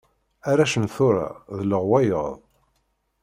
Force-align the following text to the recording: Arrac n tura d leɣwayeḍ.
Arrac 0.49 0.73
n 0.81 0.85
tura 0.95 1.29
d 1.57 1.59
leɣwayeḍ. 1.69 2.35